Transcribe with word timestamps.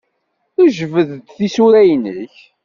Jbed-d 0.77 1.27
tisura-nnek. 1.35 2.35